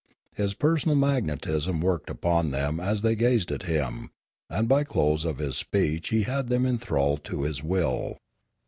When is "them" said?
2.49-2.79, 6.47-6.65